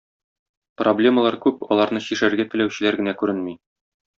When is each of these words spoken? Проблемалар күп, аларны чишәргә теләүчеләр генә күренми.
Проблемалар 0.81 1.37
күп, 1.45 1.61
аларны 1.75 2.03
чишәргә 2.09 2.49
теләүчеләр 2.55 3.01
генә 3.03 3.17
күренми. 3.21 3.59